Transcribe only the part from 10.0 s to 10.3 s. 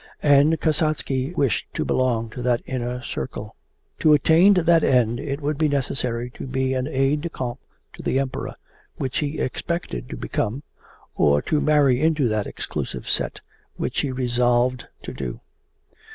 to